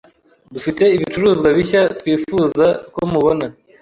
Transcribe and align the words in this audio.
Dufite 0.53 0.83
ibicuruzwa 0.95 1.47
bishya 1.57 1.81
twifuza 1.99 2.65
ko 2.95 3.01
mubona. 3.11 3.45